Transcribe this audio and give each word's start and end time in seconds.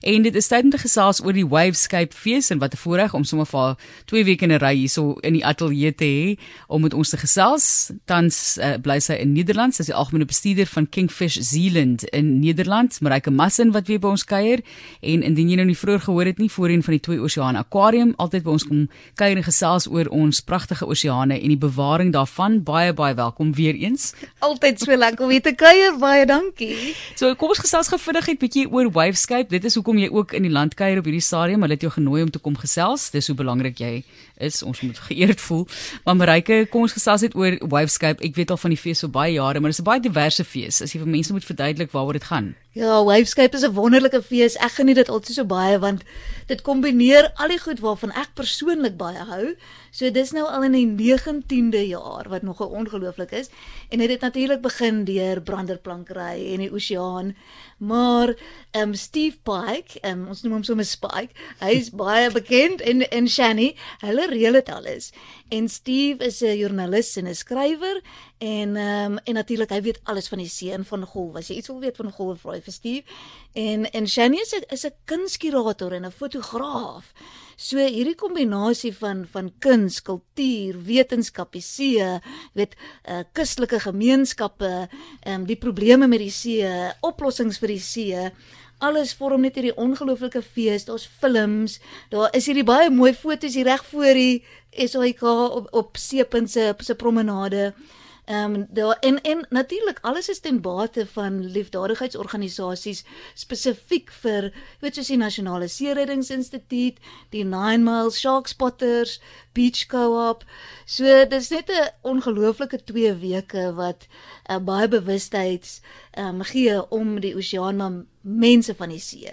En 0.00 0.22
dit 0.22 0.34
is 0.34 0.46
tyd 0.48 0.64
om 0.64 0.70
te 0.70 0.78
gesels 0.80 1.18
oor 1.20 1.36
die 1.36 1.44
Wavescape 1.44 2.16
fees 2.16 2.48
en 2.50 2.58
wat 2.58 2.72
'n 2.72 2.76
voorreg 2.76 3.14
om 3.14 3.24
sommer 3.24 3.46
vir 3.46 3.76
2 4.04 4.24
weke 4.24 4.44
in 4.44 4.52
'n 4.52 4.58
ry 4.58 4.74
hierso 4.74 5.12
in 5.20 5.32
die 5.32 5.44
ateljee 5.44 5.94
te 5.94 6.04
hê 6.04 6.38
om 6.68 6.80
met 6.80 6.94
ons 6.94 7.08
te 7.08 7.16
gesels. 7.16 7.90
Tans 8.04 8.58
uh, 8.58 8.74
bly 8.80 8.98
sy 8.98 9.12
in 9.12 9.32
Nederland, 9.32 9.74
sy 9.74 9.80
is 9.80 9.86
die 9.86 9.94
algemene 9.94 10.24
bestuurder 10.24 10.66
van 10.66 10.88
Kingfish 10.88 11.36
Zealand 11.36 12.04
in 12.04 12.40
Nederland, 12.40 13.00
Marike 13.00 13.30
Massin 13.30 13.72
wat 13.72 13.86
weer 13.86 13.98
by 13.98 14.08
ons 14.08 14.24
kuier. 14.24 14.60
En 15.00 15.22
indien 15.22 15.48
jy 15.48 15.56
nou 15.56 15.66
nie 15.66 15.76
vroeër 15.76 16.00
gehoor 16.00 16.24
het 16.24 16.38
nie, 16.38 16.50
voorheen 16.50 16.82
van 16.82 16.92
die 16.92 17.00
Twee 17.00 17.20
Oseaan 17.20 17.56
Aquarium, 17.56 18.14
altyd 18.16 18.42
by 18.42 18.50
ons 18.50 18.64
kom 18.64 18.88
kuier 19.14 19.36
en 19.36 19.44
gesels 19.44 19.86
oor 19.86 20.08
ons 20.08 20.40
pragtige 20.40 20.86
oseane 20.86 21.40
en 21.40 21.48
die 21.48 21.58
bewaring 21.58 22.12
daarvan. 22.12 22.62
Baie 22.62 22.92
baie 22.92 23.14
welkom 23.14 23.54
weer 23.54 23.74
eens. 23.74 24.14
Altyd 24.38 24.80
so 24.80 24.96
lekker 24.96 25.24
om 25.24 25.30
hier 25.30 25.42
te 25.42 25.52
kuier. 25.52 25.98
Baie 25.98 26.26
dankie. 26.26 26.94
So 27.14 27.34
kom 27.34 27.48
ons 27.48 27.58
gesels 27.58 27.88
gou 27.88 27.98
vinnig 27.98 28.28
'n 28.28 28.36
bietjie 28.36 28.72
oor 28.72 28.90
Wavescape. 28.90 29.48
Dit 29.48 29.64
is 29.64 29.74
hoekom 29.74 29.89
jy 29.98 30.08
ook 30.08 30.32
in 30.32 30.42
die 30.42 30.52
land 30.52 30.74
kuier 30.74 30.98
op 30.98 31.04
hierdie 31.04 31.24
stadium. 31.24 31.60
Hulle 31.62 31.74
het 31.74 31.82
jou 31.82 31.92
genooi 31.92 32.22
om 32.22 32.30
te 32.30 32.38
kom 32.38 32.56
gesels. 32.56 33.10
Dis 33.10 33.26
hoe 33.26 33.36
belangrik 33.36 33.78
jy 33.78 34.04
is. 34.38 34.62
Ons 34.62 34.80
moet 34.80 34.98
geëerd 34.98 35.40
voel. 35.40 35.66
Maar 36.04 36.16
Marike, 36.16 36.66
kom 36.70 36.82
ons 36.82 36.92
gesels 36.92 37.20
net 37.20 37.34
oor 37.34 37.58
Wavescape. 37.68 38.22
Ek 38.24 38.34
weet 38.34 38.50
al 38.50 38.56
van 38.56 38.70
die 38.70 38.80
fees 38.80 39.00
vir 39.00 39.10
baie 39.10 39.32
jare, 39.32 39.60
maar 39.60 39.70
dit 39.70 39.78
is 39.78 39.84
'n 39.84 39.90
baie 39.90 40.00
diverse 40.00 40.44
fees. 40.44 40.82
As 40.82 40.92
jy 40.92 41.00
vir 41.00 41.08
mense 41.08 41.32
moet 41.32 41.44
verduidelik 41.44 41.90
waaroor 41.90 42.12
dit 42.12 42.24
gaan. 42.24 42.54
Ja, 42.80 43.04
Wavescape 43.04 43.56
is 43.56 43.62
'n 43.62 43.74
wonderlike 43.74 44.22
fees. 44.22 44.56
Ek 44.56 44.72
geniet 44.72 44.96
dit 44.96 45.08
altyd 45.08 45.34
so 45.34 45.44
baie 45.44 45.78
want 45.78 46.00
dit 46.46 46.62
kombineer 46.62 47.30
al 47.36 47.52
die 47.52 47.58
goed 47.60 47.80
waarvan 47.84 48.12
ek 48.16 48.30
persoonlik 48.34 48.96
baie 48.96 49.20
hou. 49.28 49.54
So 49.90 50.10
dis 50.10 50.32
nou 50.32 50.46
al 50.48 50.64
in 50.64 50.72
die 50.72 50.86
19de 50.86 51.82
jaar 51.88 52.28
wat 52.28 52.42
nog 52.42 52.60
ongelooflik 52.60 53.30
is 53.30 53.50
en 53.90 53.98
dit 53.98 54.08
het 54.10 54.20
natuurlik 54.20 54.62
begin 54.62 55.04
deur 55.04 55.42
branderplankry 55.42 56.54
en 56.54 56.64
die 56.64 56.72
oseaan. 56.72 57.36
Maar 57.78 58.34
ehm 58.70 58.88
um, 58.88 58.94
Steve 58.94 59.36
Pike, 59.42 60.00
um, 60.08 60.26
ons 60.28 60.42
noem 60.42 60.52
hom 60.52 60.64
sommer 60.64 60.84
Spike. 60.84 61.36
Hy 61.60 61.70
is 61.76 61.90
baie 61.90 62.30
bekend 62.40 62.80
en 62.80 63.04
en 63.10 63.28
Shani, 63.28 63.76
hulle 64.00 64.26
reël 64.26 64.52
dit 64.52 64.68
alles. 64.68 65.12
En 65.48 65.68
Steve 65.68 66.24
is 66.24 66.40
'n 66.40 66.56
joernalis 66.56 67.16
en 67.16 67.28
'n 67.28 67.34
skrywer 67.34 68.00
en 68.40 68.76
ehm 68.76 69.12
um, 69.12 69.18
en 69.24 69.34
natuurlik 69.34 69.68
hy 69.68 69.80
weet 69.84 69.98
alles 70.08 70.28
van 70.32 70.40
die 70.40 70.48
see 70.48 70.72
en 70.72 70.84
van 70.88 71.02
golf. 71.04 71.34
As 71.36 71.50
jy 71.50 71.58
iets 71.60 71.68
wil 71.68 71.82
weet 71.82 71.98
van 72.00 72.12
golf, 72.12 72.38
vra 72.40 72.54
vir 72.64 72.72
Steve. 72.72 73.16
En 73.52 73.84
en 73.84 74.08
Shani 74.08 74.40
is 74.40 74.54
'n 74.56 74.64
is 74.72 74.86
'n 74.86 74.94
kunstkurator 75.04 75.92
en 75.92 76.06
'n 76.06 76.10
fotograaf. 76.10 77.12
So 77.56 77.76
hierdie 77.76 78.14
kombinasie 78.14 78.94
van 78.96 79.26
van 79.32 79.52
kuns, 79.58 80.00
kultuur, 80.02 80.82
wetenskap, 80.84 81.52
die 81.52 81.60
see, 81.60 82.20
weet 82.54 82.74
uh 83.08 83.20
kustelike 83.32 83.80
gemeenskappe, 83.80 84.88
ehm 85.20 85.40
um, 85.40 85.46
die 85.46 85.60
probleme 85.60 86.06
met 86.06 86.18
die 86.18 86.30
see, 86.30 86.64
oplossings 87.00 87.58
vir 87.58 87.68
die 87.68 87.80
see, 87.80 88.30
alles 88.78 89.14
vorm 89.14 89.40
net 89.40 89.54
hierdie 89.54 89.76
ongelooflike 89.76 90.42
fees. 90.42 90.84
Daar's 90.84 91.08
films, 91.20 91.80
daar 92.08 92.28
is 92.32 92.46
hierdie 92.46 92.64
baie 92.64 92.90
mooi 92.90 93.14
foto's 93.14 93.54
hier 93.54 93.64
reg 93.64 93.84
voor 93.84 94.14
die 94.14 94.44
SAIK 94.70 95.22
op 95.22 95.68
op 95.72 95.96
Seepunt 95.96 96.50
se 96.50 96.74
se 96.78 96.94
promenade. 96.94 97.74
Ehm 97.74 97.98
um, 98.30 98.66
daar 98.70 98.96
en 99.00 99.20
en 99.20 99.46
natuurlik 99.48 99.98
alles 100.00 100.28
is 100.28 100.40
ten 100.40 100.60
bate 100.60 101.06
van 101.06 101.40
liefdadigheidsorganisasies 101.44 103.04
spesifiek 103.34 104.10
vir 104.22 104.50
weet 104.80 104.94
soos 104.94 105.10
die 105.12 105.18
Nasionale 105.20 105.68
Seereddingsinstituut, 105.68 106.98
die 107.30 107.44
Nine 107.44 107.84
Mile 107.84 108.10
Shark 108.10 108.48
Spotters, 108.48 109.20
Beach 109.52 109.86
Co-op. 109.86 110.44
So 110.84 111.26
dis 111.28 111.50
net 111.50 111.70
'n 111.70 111.90
ongelooflike 112.02 112.84
2 112.84 113.14
weke 113.18 113.74
wat 113.74 114.06
uh, 114.50 114.58
baie 114.58 114.88
bewustheid 114.88 115.80
ehm 116.10 116.40
um, 116.40 116.42
gee 116.42 116.90
om 116.90 117.20
die 117.20 117.34
oseaan 117.36 117.76
maar 117.76 118.04
mense 118.20 118.74
van 118.76 118.92
die 118.92 119.00
see. 119.00 119.30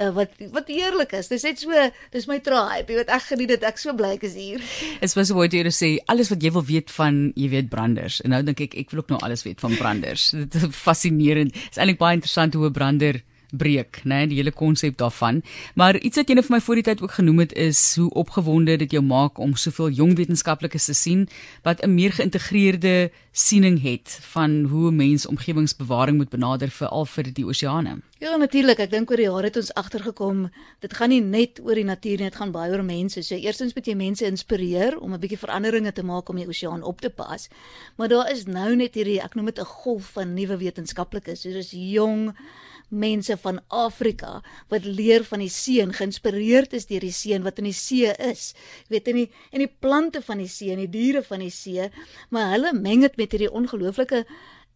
Uh, 0.00 0.08
wat 0.16 0.36
wat 0.54 0.70
heerlik 0.72 1.12
is. 1.18 1.28
Dis 1.28 1.44
net 1.44 1.60
so, 1.60 1.88
dis 2.14 2.28
my 2.30 2.38
tribe. 2.44 2.88
Jy 2.88 3.00
weet 3.02 3.12
ek 3.12 3.26
geniet 3.28 3.52
dit. 3.54 3.66
Ek 3.68 3.80
so 3.80 3.94
bly 3.96 4.14
ek 4.16 4.24
is 4.28 4.36
hier. 4.38 4.62
Dit 5.02 5.16
was 5.18 5.32
hoe 5.34 5.48
jy 5.48 5.64
sê 5.74 5.92
alles 6.12 6.32
wat 6.32 6.42
jy 6.42 6.52
wil 6.54 6.64
weet 6.64 6.92
van, 6.94 7.24
jy 7.36 7.50
weet 7.52 7.68
branders. 7.72 8.20
En 8.24 8.32
nou 8.32 8.42
dink 8.46 8.64
ek 8.64 8.78
ek 8.84 8.94
wil 8.94 9.04
ook 9.04 9.12
nou 9.12 9.20
alles 9.26 9.44
weet 9.44 9.60
van 9.60 9.76
branders. 9.76 10.30
Dit 10.42 10.56
is 10.62 10.72
fascinerend. 10.76 11.52
Dit 11.52 11.76
is 11.76 11.82
eintlik 11.82 12.00
baie 12.00 12.16
interessant 12.16 12.56
hoe 12.56 12.68
'n 12.70 12.76
brander 12.78 13.22
breek, 13.52 14.00
né, 14.04 14.24
die 14.26 14.40
hele 14.40 14.52
konsep 14.52 14.96
daarvan. 14.96 15.42
Maar 15.74 15.98
iets 16.00 16.16
wat 16.16 16.28
jy 16.28 16.34
net 16.34 16.48
vir 16.48 16.56
my 16.56 16.60
voor 16.64 16.80
die 16.80 16.86
tyd 16.88 17.02
ook 17.04 17.16
genoem 17.18 17.38
het 17.44 17.52
is 17.52 17.80
hoe 18.00 18.10
opgewonde 18.10 18.76
dit 18.80 18.96
jou 18.96 19.02
maak 19.04 19.38
om 19.38 19.56
soveel 19.56 19.92
jong 19.92 20.16
wetenskaplikes 20.16 20.88
te 20.88 20.96
sien 20.96 21.28
wat 21.62 21.82
'n 21.82 21.94
meer 21.94 22.12
geïntegreerde 22.12 23.10
siening 23.32 23.82
het 23.82 24.18
van 24.32 24.64
hoe 24.64 24.90
'n 24.90 24.96
mens 24.96 25.26
omgewingsbewaring 25.26 26.16
moet 26.16 26.28
benader 26.28 26.68
vir 26.68 26.88
al 26.88 27.06
vir 27.06 27.32
die 27.32 27.46
oseane. 27.46 28.00
Ja, 28.18 28.36
natuurlik. 28.36 28.78
Ek 28.78 28.90
dink 28.90 29.10
oor 29.10 29.16
die 29.16 29.26
jare 29.26 29.48
het 29.48 29.56
ons 29.56 29.72
agtergekom, 29.74 30.50
dit 30.80 30.92
gaan 30.94 31.08
nie 31.08 31.20
net 31.20 31.60
oor 31.64 31.74
die 31.74 31.84
natuur 31.84 32.18
nie, 32.18 32.28
dit 32.30 32.36
gaan 32.36 32.52
baie 32.52 32.70
oor 32.70 32.84
mense. 32.84 33.22
So 33.22 33.34
eerstens 33.34 33.74
moet 33.74 33.86
jy 33.86 33.94
mense 33.94 34.26
inspireer 34.26 34.98
om 34.98 35.12
'n 35.12 35.20
bietjie 35.20 35.38
veranderinge 35.38 35.92
te 35.92 36.02
maak 36.02 36.28
om 36.28 36.36
die 36.36 36.46
oseaan 36.46 36.82
op 36.82 37.00
te 37.00 37.10
pas. 37.10 37.48
Maar 37.96 38.08
daar 38.08 38.30
is 38.30 38.44
nou 38.46 38.76
net 38.76 38.94
hierdie, 38.94 39.20
ek 39.20 39.34
noem 39.34 39.46
dit 39.46 39.58
'n 39.58 39.64
golf 39.64 40.12
van 40.12 40.34
nuwe 40.34 40.56
wetenskaplikes. 40.56 41.40
So 41.40 41.50
dis 41.50 41.70
jong 41.70 42.36
mense 42.92 43.36
van 43.40 43.60
Afrika 43.68 44.40
wat 44.72 44.84
leer 44.84 45.24
van 45.24 45.42
die 45.42 45.50
see 45.52 45.82
en 45.82 45.94
geïnspireerd 45.96 46.76
is 46.76 46.88
deur 46.90 47.04
die 47.04 47.14
see 47.16 47.34
en 47.36 47.44
wat 47.46 47.58
in 47.62 47.70
die 47.70 47.76
see 47.76 48.12
is. 48.28 48.52
Jy 48.86 48.96
weet 48.96 49.12
in 49.12 49.20
die 49.22 49.28
en 49.50 49.64
die 49.64 49.70
plante 49.84 50.22
van 50.22 50.42
die 50.42 50.50
see 50.52 50.72
en 50.72 50.82
die 50.84 50.90
diere 50.92 51.24
van 51.26 51.42
die 51.44 51.52
see, 51.52 51.88
maar 52.30 52.52
hulle 52.54 52.74
meng 52.76 53.04
dit 53.06 53.16
met 53.20 53.32
hierdie 53.32 53.52
ongelooflike 53.52 54.24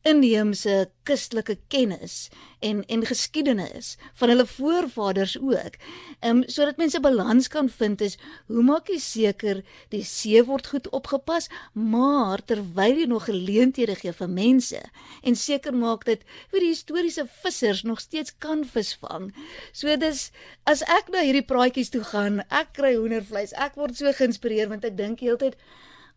inheemse 0.06 0.87
kustelike 1.06 1.56
kennis 1.72 2.28
en 2.65 2.83
en 2.87 3.05
geskiedenis 3.06 3.97
van 4.19 4.31
hulle 4.33 4.47
voorvaders 4.47 5.37
ook. 5.39 5.78
Ehm 6.21 6.37
um, 6.37 6.43
sodat 6.47 6.77
mense 6.77 7.00
balans 7.00 7.49
kan 7.49 7.69
vind 7.69 8.00
is 8.00 8.19
hoe 8.47 8.62
maak 8.62 8.89
jy 8.89 8.99
seker 9.03 9.62
die 9.94 10.05
see 10.05 10.43
word 10.44 10.67
goed 10.67 10.89
opgepas, 10.89 11.49
maar 11.72 12.44
terwyl 12.44 13.03
jy 13.03 13.06
nog 13.11 13.27
geleenthede 13.31 13.97
gee 14.00 14.12
vir 14.12 14.31
mense 14.31 14.83
en 15.22 15.37
seker 15.37 15.75
maak 15.75 16.06
dat 16.06 16.23
vir 16.53 16.61
die 16.65 16.73
historiese 16.75 17.27
vissers 17.43 17.83
nog 17.83 18.00
steeds 18.00 18.34
kan 18.38 18.65
visvang. 18.65 19.33
So 19.73 19.97
dis 19.97 20.31
as 20.65 20.83
ek 20.99 21.11
na 21.12 21.27
hierdie 21.27 21.47
praatjies 21.47 21.91
toe 21.91 22.05
gaan, 22.05 22.43
ek 22.50 22.73
kry 22.78 22.94
hoendervleis. 22.94 23.55
Ek 23.56 23.75
word 23.75 23.97
so 23.99 24.12
geïnspireer 24.12 24.71
want 24.71 24.84
ek 24.84 24.97
dink 24.99 25.21
heeltyd 25.21 25.59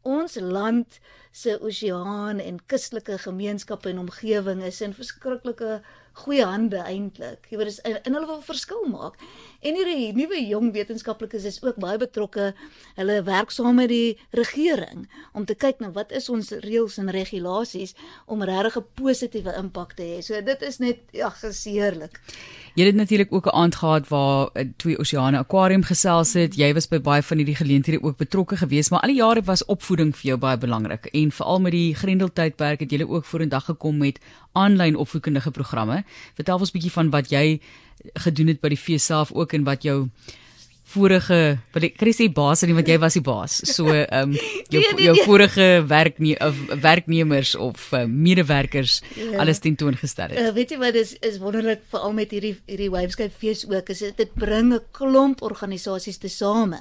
ons 0.01 0.35
land 0.41 0.99
se 1.31 1.57
oseaan 1.61 2.39
en 2.39 2.59
kustelike 2.65 3.17
gemeenskappe 3.17 3.89
en 3.89 3.99
omgewing 3.99 4.63
is 4.63 4.81
in 4.81 4.93
verskriklike 4.93 5.79
goeie 6.23 6.45
hande 6.45 6.81
eintlik. 6.83 7.47
Jy 7.51 7.59
weet, 7.61 7.79
in, 7.87 7.99
in 8.03 8.17
hulle 8.17 8.27
wil 8.27 8.41
verskil 8.43 8.87
maak. 8.91 9.19
En 9.59 9.75
hierdie 9.75 10.13
nuwe 10.15 10.37
jong 10.47 10.69
wetenskaplikes 10.71 11.43
is 11.43 11.57
ook 11.59 11.75
baie 11.83 11.97
betrokke. 11.99 12.53
Hulle 12.95 13.17
werk 13.27 13.51
saam 13.51 13.75
met 13.75 13.89
die 13.91 14.15
regering 14.31 15.09
om 15.35 15.43
te 15.45 15.55
kyk 15.59 15.81
na 15.83 15.89
wat 15.91 16.13
is 16.15 16.29
ons 16.31 16.53
reëls 16.63 16.95
en 17.01 17.11
regulasies 17.11 17.91
om 18.25 18.43
regtig 18.43 18.77
'n 18.79 18.85
positiewe 18.95 19.51
impak 19.59 19.93
te 19.99 20.03
hê. 20.03 20.21
So 20.23 20.41
dit 20.41 20.61
is 20.61 20.79
net 20.79 20.99
ja, 21.11 21.29
geseerlik. 21.29 22.21
Jy 22.75 22.85
het 22.85 22.95
natuurlik 22.95 23.33
ook 23.33 23.47
'n 23.47 23.55
aand 23.55 23.75
gehad 23.75 24.07
waar 24.07 24.49
uh, 24.53 24.63
twee 24.77 24.97
oseane 24.97 25.37
aquarium 25.37 25.83
gesels 25.83 26.33
het. 26.33 26.55
Jy 26.55 26.73
was 26.73 26.87
by 26.87 26.99
baie 26.99 27.21
van 27.21 27.37
hierdie 27.37 27.55
geleenthede 27.55 28.01
ook 28.01 28.17
betrokke 28.17 28.57
geweest, 28.57 28.91
maar 28.91 29.01
al 29.01 29.11
die 29.11 29.19
jare 29.19 29.41
was 29.41 29.65
opvoeding 29.65 30.15
vir 30.15 30.25
jou 30.27 30.37
baie 30.37 30.57
belangrik. 30.57 31.05
En 31.05 31.31
veral 31.31 31.59
met 31.59 31.71
die 31.71 31.95
Grendeltydperk 31.95 32.79
het 32.79 32.91
jy 32.91 33.03
ook 33.03 33.25
vorendag 33.25 33.65
gekom 33.65 33.97
met 33.97 34.19
aanlyn 34.53 34.95
opvoedkundige 34.95 35.51
programme. 35.51 36.03
Vertel 36.35 36.59
ons 36.59 36.69
'n 36.69 36.77
bietjie 36.77 36.91
van 36.91 37.09
wat 37.09 37.29
jy 37.29 37.59
gedoen 38.13 38.47
het 38.47 38.61
by 38.61 38.71
die 38.73 38.79
fees 38.79 39.05
self 39.05 39.31
ook 39.31 39.53
en 39.53 39.63
wat 39.67 39.83
jou 39.83 40.09
vorige 40.89 41.39
wat 41.73 41.85
ek 41.85 41.97
kan 41.99 42.11
sê 42.15 42.27
baas 42.33 42.63
nie 42.65 42.75
want 42.77 42.89
jy 42.89 42.97
was 43.01 43.17
die 43.17 43.25
baas. 43.25 43.59
So 43.69 43.87
ehm 43.93 44.33
um, 44.33 44.35
jou 44.73 44.81
nee, 44.81 44.93
nee, 44.95 45.05
jou 45.07 45.15
vorige 45.27 45.67
werkne 45.89 46.35
of 46.45 46.59
werknemers 46.81 47.55
of 47.55 47.91
uh, 47.93 48.05
medewerkers 48.05 48.99
ja. 49.15 49.39
alles 49.43 49.61
tentoongestel 49.63 50.33
het. 50.33 50.39
Uh, 50.39 50.53
weet 50.57 50.75
jy 50.75 50.81
wat 50.81 50.99
is 50.99 51.15
is 51.25 51.39
wonderlik 51.43 51.85
veral 51.93 52.13
met 52.17 52.35
hierdie 52.35 52.55
hierdie 52.65 52.91
Wavescape 52.93 53.35
fees 53.37 53.65
ook 53.69 53.89
is 53.93 54.03
dit 54.05 54.17
dit 54.17 54.33
bring 54.35 54.73
'n 54.73 54.83
klomp 54.91 55.41
organisasies 55.41 56.17
te 56.17 56.29
same 56.29 56.79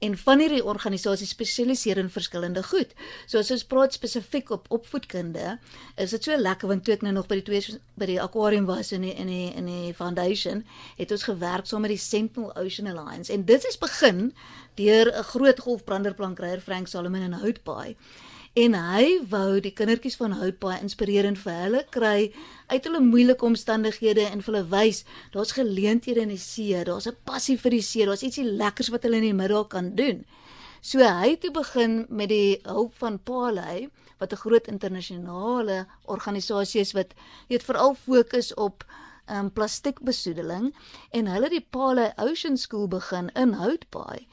en 0.00 0.16
van 0.16 0.40
hierdie 0.40 0.62
organisasies 0.64 1.34
spesialiseer 1.34 1.98
in 2.00 2.08
verskillende 2.12 2.62
goed. 2.64 2.94
So 3.28 3.40
as 3.42 3.50
ons 3.52 3.66
praat 3.68 3.92
spesifiek 3.92 4.50
op 4.54 4.70
opvoedkunde, 4.72 5.58
is 6.00 6.14
dit 6.16 6.24
so 6.24 6.36
lekker 6.36 6.70
want 6.70 6.86
toe 6.86 6.94
ek 6.94 7.04
nou 7.04 7.12
nog 7.18 7.28
by 7.28 7.40
die 7.40 7.46
twee 7.50 7.76
by 8.00 8.08
die 8.08 8.20
aquarium 8.22 8.64
was 8.68 8.94
in 8.96 9.04
die, 9.04 9.12
in 9.12 9.28
die 9.28 9.50
in 9.60 9.68
die 9.68 9.92
foundation, 9.96 10.64
het 10.96 11.12
ons 11.12 11.26
gewerk 11.28 11.68
saam 11.68 11.84
met 11.84 11.92
die 11.92 12.00
Sentinel 12.00 12.54
Ocean 12.56 12.88
Alliance 12.88 13.32
en 13.32 13.39
dit 13.44 13.64
is 13.64 13.78
begin 13.78 14.32
deur 14.74 15.06
'n 15.12 15.22
groot 15.22 15.60
golfbranderplankryer 15.60 16.60
Frank 16.60 16.88
Solomon 16.88 17.22
in 17.22 17.32
Houtbaai 17.32 17.96
en 18.54 18.74
hy 18.74 19.20
wou 19.30 19.60
die 19.62 19.70
kindertjies 19.70 20.16
van 20.18 20.32
Houtbaai 20.32 20.80
inspirerend 20.82 21.38
vir 21.38 21.54
hulle 21.54 21.82
kry 21.94 22.32
uit 22.66 22.84
hulle 22.84 23.00
moeilike 23.00 23.46
omstandighede 23.46 24.26
en 24.26 24.42
vir 24.42 24.54
hulle 24.54 24.70
wys 24.72 25.04
daar's 25.34 25.54
geleenthede 25.54 26.20
in 26.20 26.34
die 26.34 26.38
see, 26.38 26.84
daar's 26.84 27.06
'n 27.06 27.16
passie 27.24 27.56
vir 27.56 27.70
die 27.70 27.82
see, 27.82 28.06
daar's 28.06 28.22
ietsie 28.22 28.44
lekkers 28.44 28.90
wat 28.90 29.02
hulle 29.02 29.16
in 29.16 29.30
die 29.30 29.42
middag 29.42 29.68
kan 29.68 29.94
doen. 29.94 30.24
So 30.82 30.98
hy 30.98 31.30
het 31.30 31.40
toe 31.40 31.52
begin 31.52 32.06
met 32.08 32.28
die 32.28 32.58
hulp 32.64 32.94
van 32.98 33.18
Paley 33.18 33.88
wat 34.18 34.32
'n 34.32 34.36
groot 34.36 34.66
internasionale 34.66 35.86
organisasie 36.04 36.80
is 36.80 36.92
wat 36.92 37.14
weet 37.48 37.62
veral 37.62 37.94
fokus 37.94 38.54
op 38.54 38.84
um 39.30 39.52
plastiekbesoedeling 39.52 40.74
en 41.10 41.26
hulle 41.26 41.48
het 41.48 41.56
die 41.56 41.66
Pale 41.70 42.12
Ocean 42.16 42.56
School 42.56 42.88
begin 42.88 43.30
in 43.32 43.52
Houtbaai. 43.52 44.26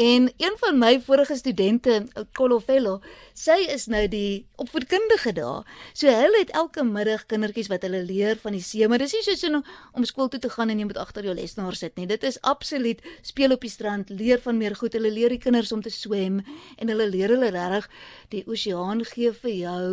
En 0.00 0.32
een 0.36 0.54
van 0.56 0.78
my 0.78 1.00
vorige 1.04 1.36
studente, 1.36 2.06
Kolofello, 2.32 3.02
sy 3.36 3.66
is 3.68 3.84
nou 3.92 4.06
die 4.08 4.46
opvoedkundige 4.56 5.34
daar. 5.36 5.66
So 5.92 6.08
hulle 6.08 6.38
het 6.40 6.52
elke 6.56 6.84
middag 6.88 7.26
kindertjies 7.28 7.68
wat 7.68 7.84
hulle 7.84 8.00
leer 8.08 8.38
van 8.40 8.56
die 8.56 8.62
see, 8.64 8.88
maar 8.88 9.02
dis 9.02 9.12
nie 9.12 9.20
so 9.26 9.36
so 9.36 9.60
om 9.92 10.06
skool 10.08 10.30
toe 10.32 10.40
te 10.40 10.48
gaan 10.54 10.72
en 10.72 10.80
jy 10.80 10.86
moet 10.88 11.00
agter 11.02 11.28
jou 11.28 11.34
lesenaar 11.36 11.76
sit 11.76 12.00
nie. 12.00 12.06
Dit 12.08 12.24
is 12.24 12.38
absoluut 12.48 13.02
speel 13.20 13.52
op 13.52 13.66
die 13.66 13.72
strand, 13.72 14.08
leer 14.08 14.40
van 14.40 14.56
meer 14.56 14.78
goed. 14.78 14.96
Hulle 14.96 15.10
leer 15.12 15.34
die 15.34 15.40
kinders 15.42 15.72
om 15.76 15.84
te 15.84 15.92
swem 15.92 16.40
en 16.78 16.94
hulle 16.94 17.10
leer 17.10 17.36
hulle 17.36 17.52
regtig 17.52 17.90
die 18.32 18.42
oseaan 18.48 19.04
gee 19.04 19.34
vir 19.42 19.52
jou 19.52 19.84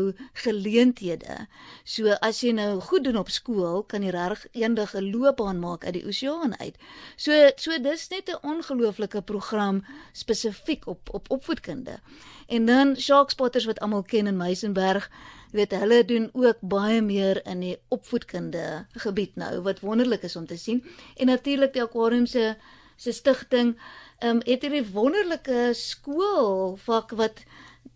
geleenthede. 0.45 1.49
So 1.83 2.15
as 2.23 2.39
jy 2.45 2.55
nou 2.55 2.79
goed 2.79 3.03
doen 3.09 3.19
op 3.19 3.33
skool, 3.33 3.83
kan 3.83 4.07
jy 4.07 4.15
regtig 4.15 4.47
eendag 4.63 4.95
'n 4.95 5.11
loopbaan 5.11 5.59
maak 5.59 5.83
uit 5.83 5.99
die 5.99 6.07
oseaan 6.07 6.55
uit. 6.63 6.79
So 7.17 7.51
so 7.57 7.75
dis 7.75 8.07
net 8.09 8.31
'n 8.31 8.39
ongelooflike 8.55 9.21
program 9.27 9.83
spesifiek 10.11 10.87
op 10.87 11.09
op 11.11 11.31
opvoedkunde. 11.31 11.99
En 12.47 12.65
dan 12.65 12.95
Shark 12.95 13.29
Spotters 13.29 13.65
wat 13.65 13.79
almal 13.79 14.03
ken 14.03 14.27
in 14.27 14.37
Meisenberg, 14.37 15.11
weet 15.51 15.71
hulle 15.71 16.05
doen 16.05 16.29
ook 16.33 16.57
baie 16.59 17.01
meer 17.01 17.45
in 17.45 17.59
die 17.59 17.77
opvoedkunde 17.87 18.85
gebied 18.91 19.35
nou 19.35 19.61
wat 19.61 19.79
wonderlik 19.79 20.23
is 20.23 20.35
om 20.35 20.45
te 20.45 20.57
sien. 20.57 20.83
En 21.15 21.25
natuurlik 21.25 21.73
die 21.73 21.81
aquarium 21.81 22.25
se 22.25 22.55
se 22.95 23.11
stigting 23.11 23.77
ehm 24.19 24.29
um, 24.29 24.41
het 24.45 24.61
hierdie 24.65 24.85
wonderlike 24.91 25.69
skool 25.77 26.77
vak 26.81 27.11
wat 27.11 27.43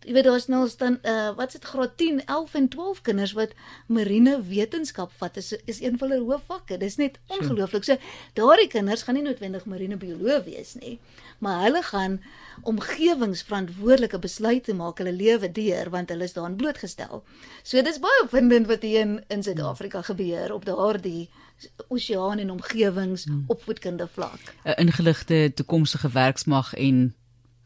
jy 0.04 0.14
weet 0.16 0.26
daar's 0.26 0.46
nou 0.50 0.62
staan 0.68 0.98
uh 1.02 1.30
wat 1.38 1.52
is 1.52 1.60
dit 1.60 1.64
graad 1.64 1.96
10, 1.96 2.24
11 2.24 2.54
en 2.54 2.68
12 2.68 3.00
kinders 3.08 3.32
wat 3.38 3.54
marine 3.86 4.34
wetenskap 4.48 5.12
vat 5.20 5.36
is 5.36 5.52
is 5.64 5.80
een 5.82 5.98
van 5.98 6.10
hulle 6.10 6.24
hoofvakke. 6.24 6.76
Dis 6.76 6.96
net 6.96 7.18
ongelooflik. 7.26 7.84
So 7.84 7.96
daardie 8.38 8.68
kinders 8.68 9.02
gaan 9.02 9.14
nie 9.14 9.24
noodwendig 9.26 9.64
marine 9.64 9.96
bioloog 9.96 10.44
wees 10.44 10.74
nie, 10.74 10.98
maar 11.38 11.62
hulle 11.62 11.82
gaan 11.82 12.20
omgewingsverantwoordelike 12.62 14.18
besluite 14.18 14.74
maak 14.74 14.98
hulle 14.98 15.12
lewe 15.12 15.52
deur 15.52 15.90
want 15.90 16.10
hulle 16.10 16.24
is 16.24 16.32
daaraan 16.32 16.56
blootgestel. 16.56 17.24
So 17.62 17.82
dis 17.82 18.00
baie 18.02 18.24
opwindend 18.24 18.66
wat 18.66 18.82
hier 18.82 19.00
in 19.00 19.24
in 19.28 19.42
Suid-Afrika 19.42 20.02
gebeur 20.02 20.52
op 20.52 20.64
daardie 20.64 21.30
oseaan 21.88 22.38
en 22.38 22.50
omgewings 22.50 23.24
hmm. 23.24 23.44
opvoedkunde 23.46 24.08
vlak. 24.12 24.54
'n 24.64 24.78
Ingeligte 24.86 25.52
toekomstige 25.54 26.10
werksmag 26.10 26.74
en 26.74 27.14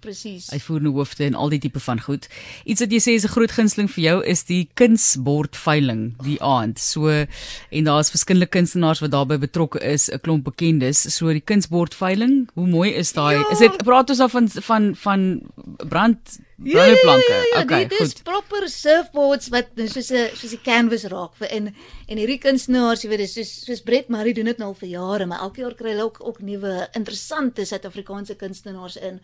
Presies. 0.07 0.51
Uitvoerende 0.55 0.93
hoofde 0.95 1.27
en 1.27 1.35
al 1.35 1.53
die 1.53 1.61
tipe 1.67 1.81
van 1.83 2.01
goed. 2.01 2.29
Iets 2.65 2.85
wat 2.85 2.95
jy 2.95 3.01
sê 3.03 3.17
is 3.19 3.27
'n 3.27 3.35
groot 3.35 3.53
gunsteling 3.53 3.91
vir 3.91 4.05
jou 4.05 4.19
is 4.25 4.45
die 4.45 4.69
kunsbord 4.75 5.57
veiling 5.57 6.15
die 6.23 6.39
aand. 6.43 6.79
So 6.79 7.09
en 7.09 7.85
daar's 7.85 8.11
verskillende 8.11 8.47
kunstenaars 8.47 9.01
wat 9.01 9.11
daarbey 9.11 9.39
betrokke 9.39 9.83
is, 9.83 10.09
'n 10.11 10.21
klomp 10.21 10.45
bekendes. 10.45 11.03
So 11.17 11.33
die 11.33 11.41
kunsbord 11.45 11.95
veiling, 11.95 12.49
hoe 12.55 12.67
mooi 12.67 12.91
is 12.95 13.13
daai? 13.13 13.35
Ja. 13.35 13.51
Is 13.51 13.59
dit 13.59 13.77
praat 13.85 14.11
ons 14.11 14.19
dan 14.19 14.31
van 14.31 14.49
van 14.49 14.95
van 14.97 15.43
brand 15.89 16.39
brandplanke? 16.57 17.33
Ja, 17.33 17.37
ja, 17.37 17.57
ja, 17.57 17.63
okay, 17.63 17.87
dit 17.89 18.01
is 18.01 18.13
goed. 18.13 18.23
proper 18.23 18.69
surfboards 18.69 19.49
wat 19.53 19.69
soos 19.77 20.11
'n 20.11 20.31
soos 20.37 20.53
'n 20.53 20.63
canvas 20.65 21.05
raak 21.05 21.35
vir 21.37 21.49
en 21.49 21.75
en 22.09 22.17
hierdie 22.17 22.39
kunstenaars, 22.39 23.03
jy 23.03 23.09
weet, 23.09 23.19
dis 23.19 23.35
soos 23.35 23.53
soos 23.65 23.83
Brett 23.83 24.09
Murray 24.09 24.33
doen 24.33 24.45
dit 24.45 24.59
nou 24.59 24.69
al 24.69 24.75
vir 24.75 24.89
jare, 24.89 25.27
maar 25.27 25.41
elke 25.41 25.61
jaar 25.61 25.75
kry 25.75 25.91
hulle 25.91 26.05
ook 26.05 26.19
ook 26.21 26.41
nuwe 26.41 26.89
interessante 26.93 27.65
Suid-Afrikaanse 27.65 28.37
kunstenaars 28.37 28.97
in 28.97 29.21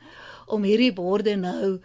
om 0.46 0.62
hierdie 0.62 0.92
borde 0.92 1.36
nou 1.36 1.80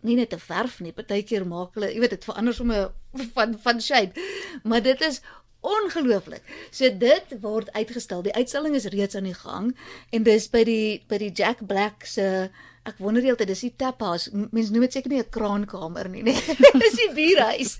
nie 0.00 0.16
net 0.16 0.30
te 0.30 0.38
verf 0.38 0.80
nie, 0.80 0.92
partykeer 0.92 1.46
maak 1.46 1.74
hulle, 1.74 1.90
jy 1.92 2.00
weet 2.00 2.10
dit 2.10 2.24
verander 2.24 2.54
sommer 2.54 2.92
van 3.36 3.58
van 3.58 3.80
shape. 3.80 4.20
Maar 4.62 4.82
dit 4.82 5.00
is 5.00 5.20
ongelooflik. 5.66 6.42
So 6.70 6.90
dit 6.98 7.36
word 7.42 7.72
uitgestel. 7.72 8.22
Die 8.22 8.34
uitstalling 8.34 8.76
is 8.78 8.86
reeds 8.92 9.16
aan 9.18 9.28
die 9.28 9.34
gang 9.34 9.72
en 10.14 10.26
dis 10.26 10.48
by 10.52 10.62
die 10.68 10.88
by 11.10 11.18
die 11.18 11.32
Jack 11.34 11.64
Black 11.66 12.06
se 12.06 12.50
ek 12.86 13.00
wonder 13.02 13.24
heeltyd 13.24 13.50
dis 13.50 13.64
die 13.66 13.72
tap 13.78 14.00
house. 14.04 14.30
Mense 14.32 14.72
noem 14.72 14.86
dit 14.86 14.96
seker 14.96 15.12
nie 15.12 15.20
'n 15.20 15.30
kraankamer 15.30 16.08
nie, 16.08 16.22
nee. 16.22 16.56
dis 16.84 16.98
die 17.00 17.10
bierhuis. 17.14 17.78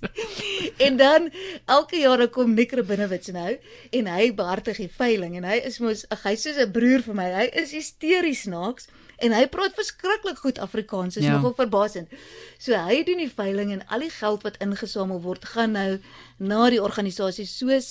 en 0.86 0.96
dan 0.96 1.30
elke 1.66 2.00
jaar 2.02 2.26
kom 2.28 2.54
Nick 2.54 2.74
Binnewitz 2.86 3.30
nou 3.32 3.58
en 3.92 4.06
hy 4.06 4.32
behartig 4.34 4.82
die 4.82 4.90
veiling 4.90 5.36
en 5.36 5.44
hy 5.44 5.60
is 5.64 5.78
mos 5.80 6.04
ag 6.10 6.22
hy's 6.26 6.42
soos 6.42 6.58
'n 6.58 6.72
broer 6.72 7.02
vir 7.06 7.14
my. 7.14 7.28
Hy 7.40 7.46
is 7.62 7.72
hysteries 7.76 8.46
snaaks 8.46 8.88
en 9.24 9.32
hy 9.32 9.46
praat 9.52 9.74
verskriklik 9.76 10.38
goed 10.44 10.58
Afrikaans. 10.58 11.14
Dit 11.14 11.22
is 11.22 11.28
ja. 11.28 11.36
nogal 11.36 11.54
verbasend. 11.56 12.12
So 12.58 12.76
hy 12.76 13.02
doen 13.06 13.22
die 13.22 13.30
veiling 13.32 13.72
en 13.72 13.82
al 13.92 14.04
die 14.04 14.12
geld 14.12 14.44
wat 14.46 14.60
ingesamel 14.64 15.20
word 15.24 15.44
gaan 15.54 15.76
nou 15.76 15.98
na 16.36 16.68
die 16.72 16.82
organisasies 16.82 17.54
soos 17.56 17.90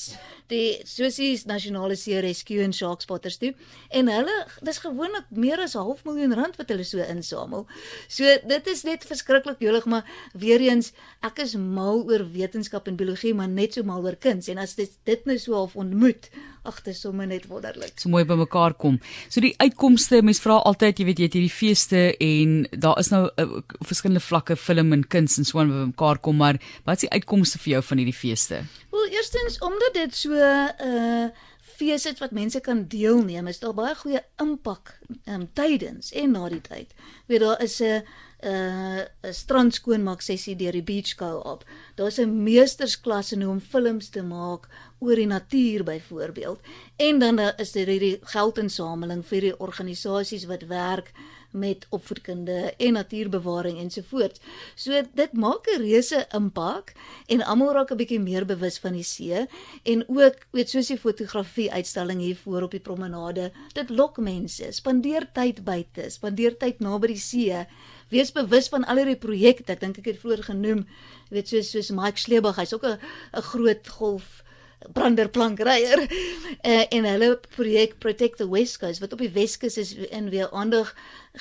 die 0.54 0.78
soos 0.86 1.18
die 1.18 1.34
nasionale 1.50 1.96
see 1.98 2.20
rescue 2.22 2.62
en 2.62 2.74
shark 2.76 3.02
spotters 3.02 3.40
toe. 3.42 3.54
En 3.90 4.10
hulle 4.12 4.36
dis 4.66 4.82
gewoonlik 4.84 5.32
meer 5.34 5.62
as 5.64 5.76
'n 5.76 5.82
half 5.82 6.04
miljoen 6.06 6.36
rand 6.38 6.56
wat 6.58 6.70
hulle 6.70 6.84
so 6.84 7.02
insamel. 7.02 7.66
So 8.08 8.24
dit 8.24 8.68
is 8.68 8.84
net 8.84 9.06
verskriklik 9.06 9.60
jolig, 9.60 9.86
maar 9.86 10.06
weer 10.34 10.62
eens 10.62 10.94
ek 11.22 11.40
is 11.40 11.56
mal 11.56 12.04
oor 12.06 12.32
wetenskap 12.32 12.88
en 12.88 12.96
biologie, 12.96 13.34
maar 13.34 13.50
net 13.50 13.74
so 13.74 13.84
mal 13.84 14.04
oor 14.04 14.16
kuns 14.16 14.48
en 14.48 14.58
as 14.58 14.76
dit 14.76 14.92
dit 15.04 15.26
nou 15.26 15.38
so 15.38 15.54
half 15.54 15.76
ontmoet, 15.76 16.30
ag 16.66 16.82
dit 16.84 16.94
is 16.94 17.02
sommer 17.02 17.28
net 17.28 17.48
wonderlik. 17.48 17.96
So 18.00 18.10
mooi 18.10 18.24
by 18.28 18.38
mekaar 18.40 18.76
kom. 18.82 19.00
So 19.30 19.44
die 19.44 19.54
uitkomste, 19.62 20.22
mense 20.26 20.44
vra 20.44 20.60
altyd, 20.70 21.00
jy 21.00 21.08
weet 21.10 21.22
jy 21.22 21.30
het 21.30 21.38
hierdie 21.40 21.54
feeste 21.54 22.04
en 22.18 22.58
daar 22.72 23.00
is 23.02 23.12
nou 23.14 23.24
uh, 23.30 23.48
verskillende 23.86 24.24
vlakke 24.24 24.58
film 24.60 24.94
en 24.96 25.08
kuns 25.08 25.38
en 25.38 25.48
so 25.48 25.62
aan 25.62 25.74
by 25.74 25.88
mekaar 25.92 26.20
kom, 26.20 26.40
maar 26.42 26.60
wat 26.86 27.00
is 27.00 27.08
die 27.08 27.14
uitkomste 27.16 27.62
vir 27.64 27.78
jou 27.78 27.84
van 27.90 28.02
hierdie 28.02 28.18
feeste? 28.18 28.64
Wel, 28.96 29.12
eerstens 29.18 29.60
omdat 29.66 29.94
dit 29.94 30.16
so 30.16 30.32
'n 30.32 30.40
uh, 30.40 31.24
eh, 31.24 31.30
fees 31.78 32.06
is 32.06 32.20
wat 32.20 32.32
mense 32.32 32.60
kan 32.60 32.86
deelneem, 32.88 33.48
is 33.48 33.60
daar 33.60 33.74
baie 33.74 33.96
goeie 33.96 34.22
impak 34.42 34.94
um, 35.26 35.48
tydens 35.54 36.12
en 36.12 36.32
na 36.32 36.50
die 36.50 36.62
tyd. 36.62 36.94
Weet 37.28 37.44
daar 37.44 37.62
is 37.64 37.82
'n 37.82 38.04
'n 38.46 39.08
'n 39.24 39.34
strand 39.34 39.74
skoonmaak 39.74 40.22
sessie 40.22 40.56
deur 40.56 40.72
die 40.72 40.84
Beach 40.84 41.16
Co-op. 41.16 41.66
Daar's 41.96 42.20
'n 42.20 42.44
meestersklas 42.44 43.32
in 43.32 43.42
hoe 43.42 43.52
om 43.52 43.60
films 43.60 44.10
te 44.10 44.24
maak 44.24 44.68
oor 45.00 45.16
die 45.16 45.28
natuur 45.28 45.84
byvoorbeeld. 45.84 46.60
En 46.96 47.20
dan 47.20 47.40
is 47.40 47.72
daar 47.72 47.88
hierdie 47.88 48.20
geldinsameling 48.22 49.26
vir 49.26 49.42
die 49.42 49.60
organisasies 49.60 50.46
wat 50.46 50.68
werk 50.68 51.12
met 51.56 51.88
opvoedkunde 51.90 52.74
en 52.78 52.94
natuurbewaring 52.94 53.80
ensovoorts. 53.80 54.40
So 54.76 55.02
dit 55.14 55.34
maak 55.34 55.68
'n 55.72 55.82
reuse 55.82 56.26
impak 56.32 56.94
en 57.28 57.42
almal 57.42 57.74
raak 57.74 57.92
'n 57.92 57.98
bietjie 57.98 58.20
meer 58.20 58.46
bewus 58.46 58.78
van 58.78 58.94
die 58.94 59.04
see 59.04 59.48
en 59.84 60.04
ook 60.08 60.36
weet 60.52 60.70
soos 60.70 60.88
die 60.88 60.98
fotografie 60.98 61.72
uitstalling 61.72 62.20
hier 62.20 62.36
voor 62.36 62.62
op 62.62 62.72
die 62.72 62.80
promenade. 62.80 63.52
Dit 63.74 63.90
lok 63.90 64.18
mense. 64.18 64.72
Spandeer 64.72 65.32
tyd 65.34 65.64
buite, 65.64 66.10
spandeer 66.10 66.58
tyd 66.58 66.80
naby 66.80 67.08
die 67.08 67.18
see. 67.18 67.66
Wees 68.10 68.32
bewus 68.32 68.68
van 68.68 68.86
al 68.86 68.96
hierdie 68.96 69.18
projekte. 69.18 69.72
Ek 69.72 69.80
dink 69.80 69.98
ek 69.98 70.06
het 70.06 70.20
vroeër 70.20 70.44
genoem, 70.44 70.88
weet 71.30 71.48
soos 71.48 71.70
soos 71.70 71.90
Mike 71.90 72.18
Schlebach, 72.18 72.56
hy's 72.56 72.74
ook 72.74 72.86
'n 72.86 73.00
'n 73.34 73.42
groot 73.42 73.88
golf 73.88 74.45
branderplankryer 74.94 76.02
uh, 76.02 76.86
en 76.90 77.06
hulle 77.06 77.40
projek 77.56 77.98
Protect 77.98 78.38
the 78.38 78.50
West 78.50 78.78
Coast 78.78 79.00
wat 79.00 79.14
op 79.14 79.20
die 79.20 79.32
Weskus 79.36 79.78
is 79.78 79.96
en 80.10 80.30
weer 80.30 80.52
aandag 80.52 80.94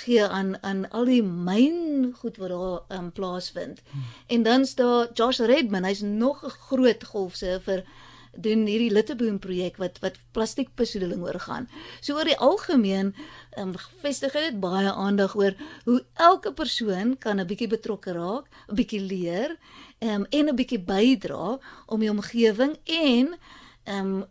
gee 0.04 0.24
aan 0.26 0.56
aan 0.62 0.90
al 0.90 1.04
die 1.04 1.22
myn 1.22 2.14
goed 2.18 2.36
wat 2.36 2.48
daar 2.48 2.98
um, 2.98 3.12
plaasvind. 3.12 3.82
Hmm. 3.90 4.04
En 4.26 4.42
dan 4.42 4.66
staan 4.66 5.08
Josh 5.14 5.38
Redman, 5.38 5.84
hy's 5.84 6.00
nog 6.00 6.44
'n 6.44 6.50
groot 6.68 7.04
golfsurfer 7.04 7.84
doen 8.36 8.66
hierdie 8.66 8.92
Littleboom 8.92 9.38
projek 9.38 9.76
wat 9.82 9.98
wat 10.02 10.18
plastiekbesoedeling 10.36 11.22
oorgaan. 11.22 11.68
So 12.00 12.16
oor 12.16 12.28
die 12.28 12.38
algemeen 12.38 13.14
um, 13.58 13.74
vestig 14.02 14.32
dit 14.32 14.60
baie 14.60 14.92
aandag 14.92 15.36
oor 15.36 15.54
hoe 15.84 16.04
elke 16.14 16.52
persoon 16.52 17.18
kan 17.18 17.40
'n 17.40 17.46
bietjie 17.46 17.68
betrokke 17.68 18.12
raak, 18.12 18.46
'n 18.68 18.74
bietjie 18.74 19.00
leer 19.00 19.56
um, 20.00 20.26
en 20.30 20.48
'n 20.48 20.56
bietjie 20.56 20.80
bydra 20.80 21.58
om 21.86 22.00
die 22.00 22.10
omgewing 22.10 22.78
en 22.84 23.34
um, 23.84 24.24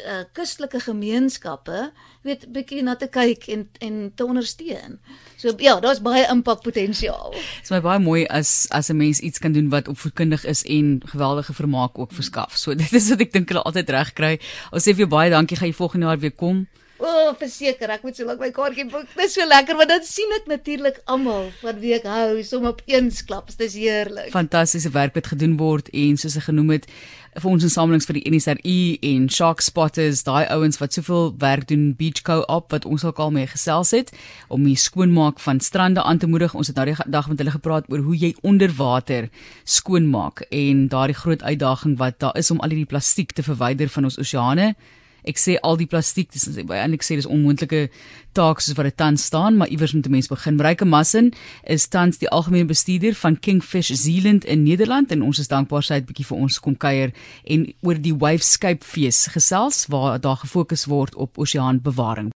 uh, 0.00 0.24
kustelike 0.36 0.80
gemeenskappe 0.80 1.90
weet 2.24 2.46
bietjie 2.52 2.82
na 2.82 2.96
te 2.96 3.08
kyk 3.12 3.48
en 3.52 3.66
en 3.84 3.96
te 4.16 4.26
ondersteun. 4.26 4.98
So 5.36 5.52
ja, 5.58 5.76
daar's 5.80 6.02
baie 6.04 6.24
impakpotensiaal. 6.30 7.34
Dit 7.36 7.68
is 7.68 7.74
my 7.74 7.80
baie 7.84 8.00
mooi 8.02 8.24
as 8.26 8.66
as 8.70 8.90
'n 8.90 8.96
mens 8.96 9.20
iets 9.20 9.38
kan 9.38 9.52
doen 9.52 9.68
wat 9.68 9.88
opvoedkundig 9.88 10.44
is 10.44 10.64
en 10.64 11.02
geweldige 11.04 11.52
vermaak 11.52 11.98
ook 11.98 12.12
verskaf. 12.12 12.56
So 12.56 12.74
dit 12.82 12.92
is 12.92 13.08
wat 13.08 13.20
ek 13.20 13.32
dink 13.32 13.48
hulle 13.48 13.62
altyd 13.62 13.90
reg 13.90 14.12
kry. 14.12 14.38
Ons 14.72 14.82
sê 14.82 14.94
vir 14.94 15.06
jou 15.06 15.12
baie 15.16 15.30
dankie, 15.30 15.56
gaan 15.56 15.68
jy 15.68 15.74
volgende 15.74 16.06
jaar 16.06 16.18
weer 16.18 16.32
kom. 16.32 16.66
O, 16.94 17.06
oh, 17.10 17.30
verseker, 17.34 17.90
ek 17.90 18.04
moet 18.06 18.14
so 18.14 18.22
lank 18.28 18.38
my 18.38 18.52
kaartjie 18.54 18.84
boek. 18.86 19.08
Dit 19.16 19.26
is 19.26 19.32
so 19.34 19.42
lekker 19.42 19.74
want 19.74 19.90
dan 19.90 20.04
sien 20.06 20.30
ek 20.36 20.44
natuurlik 20.46 21.00
almal 21.10 21.48
wat 21.64 21.80
wie 21.82 21.96
ek 21.96 22.06
hou, 22.06 22.38
som 22.46 22.68
op 22.70 22.84
een 22.86 23.10
klap. 23.26 23.50
Dit 23.50 23.66
is 23.66 23.74
heerlik. 23.74 24.30
Fantastiese 24.30 24.92
werk 24.94 25.18
wat 25.18 25.32
gedoen 25.32 25.56
word 25.58 25.90
en 25.90 26.14
soos 26.20 26.38
ek 26.38 26.46
genoem 26.52 26.70
het, 26.76 26.86
vir 27.34 27.50
ons 27.50 27.66
insamelings 27.66 28.06
vir 28.06 28.20
die 28.20 28.30
NSRI 28.30 28.78
en 29.10 29.26
Shark 29.26 29.62
Spotters, 29.66 30.22
daai 30.22 30.46
ouens 30.54 30.78
wat 30.78 30.94
soveel 30.94 31.32
werk 31.42 31.66
doen 31.72 31.88
Beach 31.98 32.22
Co-op 32.22 32.70
wat 32.70 32.86
ons 32.86 33.02
ook 33.02 33.18
al 33.18 33.34
mee 33.34 33.50
gesels 33.50 33.90
het 33.96 34.14
om 34.54 34.62
die 34.62 34.78
skoonmaak 34.78 35.42
van 35.42 35.58
strande 35.58 36.06
aan 36.06 36.22
te 36.22 36.30
moedig. 36.30 36.54
Ons 36.54 36.70
het 36.70 36.78
daardie 36.78 36.94
dag 37.10 37.26
met 37.28 37.42
hulle 37.42 37.58
gepraat 37.58 37.90
oor 37.90 38.06
hoe 38.06 38.14
jy 38.14 38.36
onder 38.46 38.70
water 38.78 39.32
skoonmaak 39.66 40.46
en 40.50 40.86
daardie 40.94 41.18
groot 41.18 41.42
uitdaging 41.42 41.98
wat 41.98 42.22
daar 42.22 42.38
is 42.38 42.54
om 42.54 42.62
al 42.62 42.70
hierdie 42.70 42.92
plastiek 42.94 43.34
te 43.34 43.42
verwyder 43.42 43.90
van 43.90 44.06
ons 44.06 44.20
oseane 44.22 44.76
Ek 45.24 45.38
sê 45.40 45.56
al 45.62 45.76
die 45.76 45.88
plastiek, 45.90 46.30
dis 46.32 46.46
eintlik 46.48 47.02
sê 47.02 47.16
dis 47.16 47.28
onmoontlike 47.28 47.88
taak 48.34 48.60
soos 48.60 48.76
wat 48.78 48.88
dit 48.88 48.96
tans 48.98 49.24
staan, 49.30 49.56
maar 49.56 49.70
iewers 49.70 49.94
moet 49.94 50.06
'n 50.06 50.10
mens 50.10 50.28
begin. 50.28 50.60
Ryke 50.60 50.84
Massen 50.84 51.32
is 51.64 51.86
tans 51.88 52.18
die 52.18 52.28
algemene 52.28 52.66
bestuurder 52.66 53.14
van 53.14 53.38
Kingfish 53.38 53.90
Zealand 53.92 54.44
in 54.44 54.62
Nederland 54.62 55.10
en 55.12 55.22
ons 55.22 55.38
is 55.38 55.48
dankbaar 55.48 55.82
sy 55.82 55.94
het 55.94 56.06
bietjie 56.06 56.26
vir 56.26 56.38
ons 56.38 56.58
kom 56.60 56.76
kuier 56.76 57.12
en 57.44 57.72
oor 57.82 57.94
die 57.94 58.14
Wavescape 58.14 58.84
fees 58.84 59.26
gesels 59.26 59.86
waar 59.86 60.20
daar 60.20 60.36
gefokus 60.36 60.84
word 60.86 61.14
op 61.14 61.38
oseaanbewaring. 61.38 62.32